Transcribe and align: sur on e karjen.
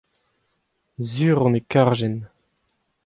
sur 1.09 1.37
on 1.45 1.57
e 1.59 1.61
karjen. 1.71 2.15